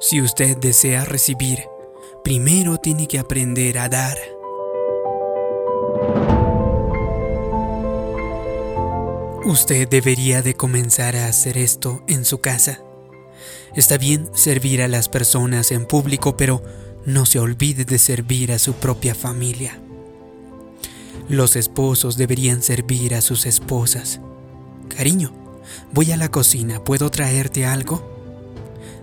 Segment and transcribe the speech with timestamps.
[0.00, 1.64] Si usted desea recibir,
[2.22, 4.16] primero tiene que aprender a dar.
[9.44, 12.80] Usted debería de comenzar a hacer esto en su casa.
[13.74, 16.62] Está bien servir a las personas en público, pero
[17.04, 19.80] no se olvide de servir a su propia familia.
[21.28, 24.20] Los esposos deberían servir a sus esposas.
[24.96, 25.32] Cariño,
[25.92, 28.17] voy a la cocina, ¿puedo traerte algo?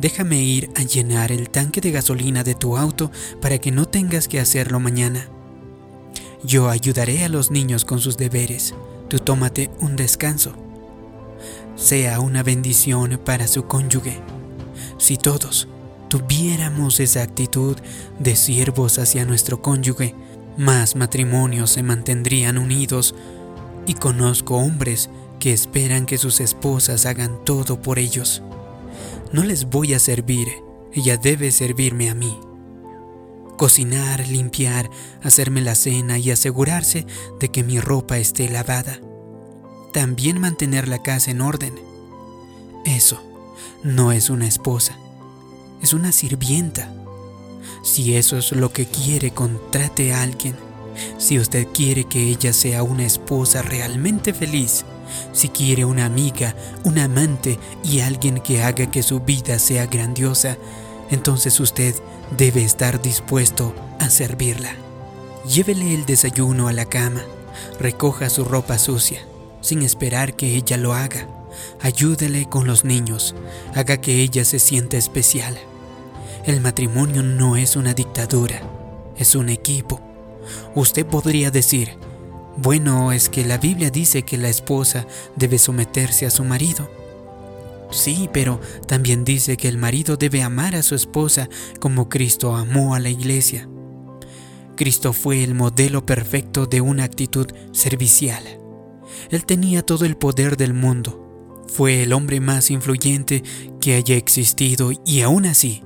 [0.00, 3.10] Déjame ir a llenar el tanque de gasolina de tu auto
[3.40, 5.28] para que no tengas que hacerlo mañana.
[6.44, 8.74] Yo ayudaré a los niños con sus deberes.
[9.08, 10.52] Tú tómate un descanso.
[11.76, 14.20] Sea una bendición para su cónyuge.
[14.98, 15.68] Si todos
[16.08, 17.76] tuviéramos esa actitud
[18.18, 20.14] de siervos hacia nuestro cónyuge,
[20.56, 23.14] más matrimonios se mantendrían unidos
[23.86, 28.42] y conozco hombres que esperan que sus esposas hagan todo por ellos.
[29.32, 30.48] No les voy a servir,
[30.92, 32.38] ella debe servirme a mí.
[33.56, 34.90] Cocinar, limpiar,
[35.22, 37.06] hacerme la cena y asegurarse
[37.40, 39.00] de que mi ropa esté lavada.
[39.92, 41.74] También mantener la casa en orden.
[42.84, 43.20] Eso
[43.82, 44.96] no es una esposa,
[45.82, 46.92] es una sirvienta.
[47.82, 50.54] Si eso es lo que quiere, contrate a alguien.
[51.18, 54.84] Si usted quiere que ella sea una esposa realmente feliz,
[55.32, 56.54] si quiere una amiga,
[56.84, 60.56] un amante y alguien que haga que su vida sea grandiosa,
[61.10, 61.94] entonces usted
[62.36, 64.74] debe estar dispuesto a servirla.
[65.46, 67.22] Llévele el desayuno a la cama,
[67.78, 69.20] recoja su ropa sucia,
[69.60, 71.28] sin esperar que ella lo haga.
[71.80, 73.34] Ayúdele con los niños,
[73.74, 75.56] haga que ella se sienta especial.
[76.44, 78.60] El matrimonio no es una dictadura,
[79.16, 80.00] es un equipo.
[80.74, 81.96] Usted podría decir,
[82.56, 86.90] bueno, es que la Biblia dice que la esposa debe someterse a su marido.
[87.90, 91.48] Sí, pero también dice que el marido debe amar a su esposa
[91.80, 93.68] como Cristo amó a la iglesia.
[94.76, 98.42] Cristo fue el modelo perfecto de una actitud servicial.
[99.30, 101.64] Él tenía todo el poder del mundo.
[101.68, 103.42] Fue el hombre más influyente
[103.80, 105.82] que haya existido y aún así,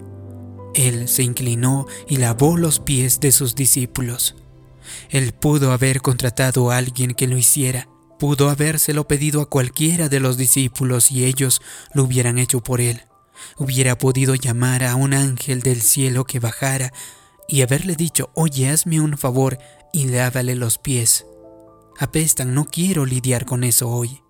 [0.75, 4.36] Él se inclinó y lavó los pies de sus discípulos.
[5.08, 10.20] Él pudo haber contratado a alguien que lo hiciera, pudo habérselo pedido a cualquiera de
[10.20, 11.62] los discípulos y ellos
[11.94, 13.02] lo hubieran hecho por él.
[13.56, 16.92] Hubiera podido llamar a un ángel del cielo que bajara
[17.48, 19.58] y haberle dicho, oye, hazme un favor
[19.92, 21.26] y lávale los pies.
[21.98, 24.22] Apestan, no quiero lidiar con eso hoy.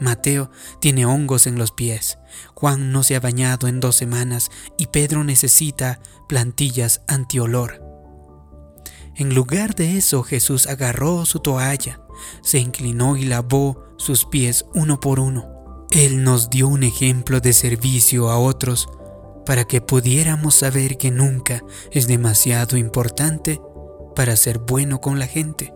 [0.00, 0.50] Mateo
[0.80, 2.18] tiene hongos en los pies,
[2.54, 7.93] Juan no se ha bañado en dos semanas y Pedro necesita plantillas antiolor.
[9.16, 12.00] En lugar de eso, Jesús agarró su toalla,
[12.42, 15.86] se inclinó y lavó sus pies uno por uno.
[15.90, 18.88] Él nos dio un ejemplo de servicio a otros
[19.46, 23.60] para que pudiéramos saber que nunca es demasiado importante
[24.16, 25.72] para ser bueno con la gente.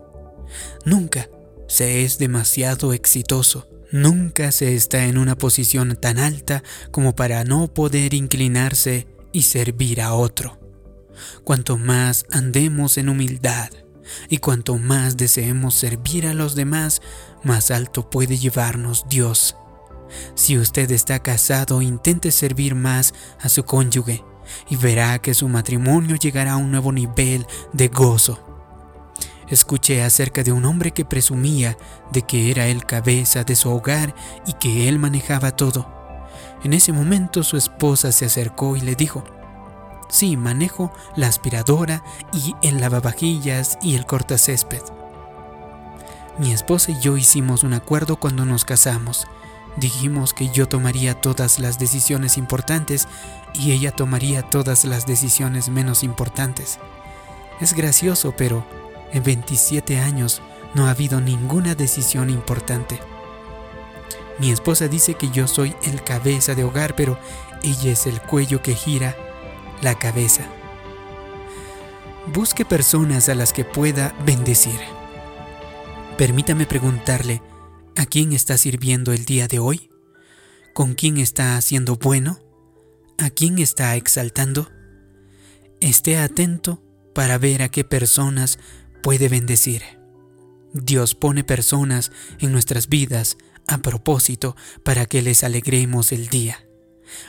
[0.85, 1.29] Nunca
[1.69, 3.69] se es demasiado exitoso.
[3.91, 10.01] Nunca se está en una posición tan alta como para no poder inclinarse y servir
[10.01, 10.59] a otro.
[11.45, 13.71] Cuanto más andemos en humildad
[14.29, 17.03] y cuanto más deseemos servir a los demás,
[17.45, 19.57] más alto puede llevarnos Dios.
[20.35, 24.25] Si usted está casado, intente servir más a su cónyuge
[24.71, 28.45] y verá que su matrimonio llegará a un nuevo nivel de gozo.
[29.49, 31.77] Escuché acerca de un hombre que presumía
[32.13, 34.15] de que era el cabeza de su hogar
[34.47, 35.95] y que él manejaba todo.
[36.65, 39.25] En ese momento su esposa se acercó y le dijo,
[40.09, 42.03] Sí, manejo la aspiradora
[42.33, 44.83] y el lavavajillas y el cortacésped.
[46.39, 49.27] Mi esposa y yo hicimos un acuerdo cuando nos casamos.
[49.77, 53.07] Dijimos que yo tomaría todas las decisiones importantes
[53.55, 56.79] y ella tomaría todas las decisiones menos importantes.
[57.61, 58.65] Es gracioso, pero
[59.13, 60.41] en 27 años
[60.75, 63.01] no ha habido ninguna decisión importante.
[64.39, 67.19] Mi esposa dice que yo soy el cabeza de hogar, pero
[67.63, 69.17] ella es el cuello que gira
[69.83, 70.47] la cabeza.
[72.33, 74.79] Busque personas a las que pueda bendecir.
[76.17, 77.43] Permítame preguntarle,
[77.97, 79.91] ¿a quién está sirviendo el día de hoy?
[80.75, 82.39] ¿Con quién está haciendo bueno?
[83.19, 84.71] ¿A quién está exaltando?
[85.81, 86.83] Esté atento
[87.15, 88.59] para ver a qué personas
[89.03, 89.83] puede bendecir.
[90.73, 96.68] Dios pone personas en nuestras vidas a propósito para que les alegremos el día.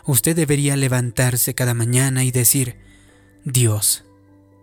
[0.06, 2.78] Usted debería levantarse cada mañana y decir,
[3.46, 4.04] Dios,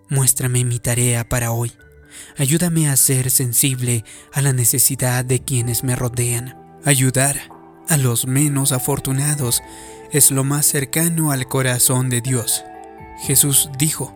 [0.09, 1.73] muéstrame mi tarea para hoy.
[2.37, 6.57] Ayúdame a ser sensible a la necesidad de quienes me rodean.
[6.85, 7.51] Ayudar
[7.89, 9.63] a los menos afortunados
[10.13, 12.65] es lo más cercano al corazón de Dios.
[13.19, 14.15] Jesús dijo,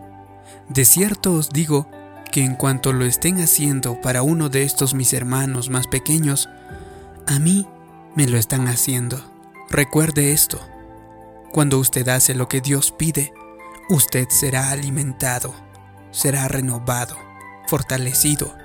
[0.69, 1.89] De cierto os digo
[2.31, 6.49] que en cuanto lo estén haciendo para uno de estos mis hermanos más pequeños,
[7.27, 7.67] a mí
[8.15, 9.21] me lo están haciendo.
[9.69, 10.61] Recuerde esto,
[11.51, 13.33] cuando usted hace lo que Dios pide,
[13.89, 15.53] usted será alimentado,
[16.11, 17.17] será renovado,
[17.67, 18.55] fortalecido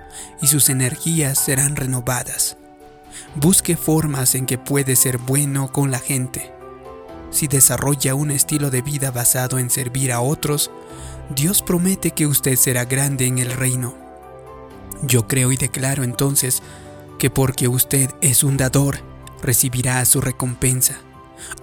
[0.40, 2.56] y sus energías serán renovadas.
[3.34, 6.52] Busque formas en que puede ser bueno con la gente.
[7.30, 10.70] Si desarrolla un estilo de vida basado en servir a otros,
[11.34, 13.94] Dios promete que usted será grande en el reino.
[15.02, 16.62] Yo creo y declaro entonces
[17.18, 19.00] que porque usted es un dador,
[19.42, 21.00] recibirá su recompensa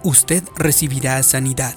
[0.02, 1.74] usted recibirá sanidad,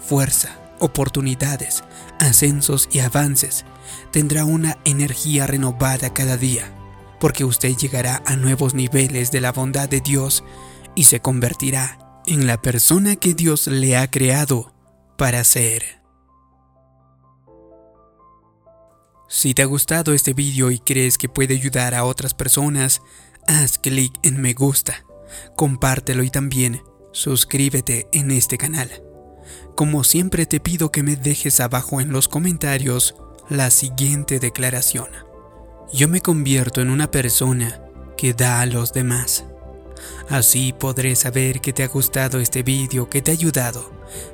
[0.00, 1.84] fuerza, oportunidades,
[2.18, 3.64] ascensos y avances.
[4.10, 6.72] Tendrá una energía renovada cada día,
[7.20, 10.44] porque usted llegará a nuevos niveles de la bondad de Dios
[10.94, 14.72] y se convertirá en la persona que Dios le ha creado
[15.16, 16.02] para ser.
[19.28, 23.02] Si te ha gustado este vídeo y crees que puede ayudar a otras personas,
[23.46, 25.04] haz clic en me gusta,
[25.56, 26.82] compártelo y también
[27.16, 29.02] suscríbete en este canal.
[29.74, 33.14] Como siempre te pido que me dejes abajo en los comentarios
[33.48, 35.08] la siguiente declaración.
[35.94, 37.80] Yo me convierto en una persona
[38.18, 39.46] que da a los demás.
[40.28, 43.90] Así podré saber que te ha gustado este vídeo, que te ha ayudado.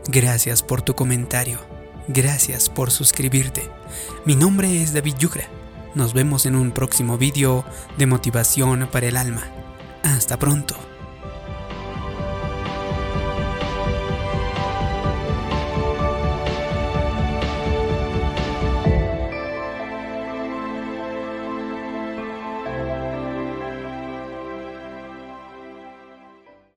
[0.09, 1.61] Gracias por tu comentario.
[2.09, 3.71] Gracias por suscribirte.
[4.25, 5.49] Mi nombre es David Yugra.
[5.95, 7.65] Nos vemos en un próximo vídeo
[7.97, 9.45] de motivación para el alma.
[10.03, 10.92] Hasta pronto.